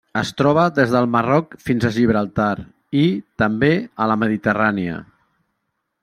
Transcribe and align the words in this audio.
Es 0.19 0.29
troba 0.41 0.61
des 0.77 0.93
del 0.93 1.09
Marroc 1.15 1.51
fins 1.67 1.85
a 1.85 1.91
Gibraltar 1.97 2.49
i, 3.01 3.03
també, 3.43 3.69
a 4.05 4.09
la 4.13 4.17
Mediterrània. 4.23 4.97